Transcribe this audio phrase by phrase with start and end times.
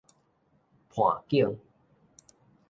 [0.89, 1.55] 伴景